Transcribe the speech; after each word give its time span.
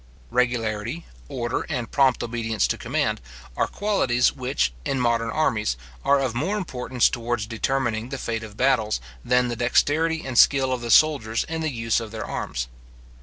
Regularity, 0.31 1.05
order, 1.29 1.61
and 1.69 1.91
prompt 1.91 2.23
obedience 2.23 2.65
to 2.65 2.75
command, 2.75 3.21
are 3.55 3.67
qualities 3.67 4.31
which, 4.33 4.73
in 4.83 4.99
modern 4.99 5.29
armies, 5.29 5.77
are 6.03 6.19
of 6.19 6.33
more 6.33 6.57
importance 6.57 7.07
towards 7.07 7.45
determining 7.45 8.09
the 8.09 8.17
fate 8.17 8.41
of 8.41 8.57
battles, 8.57 8.99
than 9.23 9.47
the 9.49 9.55
dexterity 9.55 10.25
and 10.25 10.39
skill 10.39 10.73
of 10.73 10.81
the 10.81 10.89
soldiers 10.89 11.43
in 11.43 11.61
the 11.61 11.69
use 11.69 11.99
of 11.99 12.09
their 12.09 12.25
arms. 12.25 12.67